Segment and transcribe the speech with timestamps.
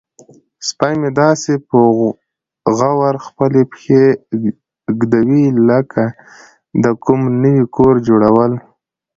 [0.67, 1.77] سپی مې داسې په
[2.77, 4.03] غور خپلې پښې
[4.99, 6.03] ږدوي لکه
[6.83, 8.53] د کوم نوي کور جوړول.